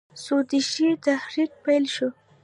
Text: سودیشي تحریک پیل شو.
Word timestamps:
سودیشي 0.23 0.89
تحریک 1.05 1.51
پیل 1.63 1.83
شو. 1.95 2.07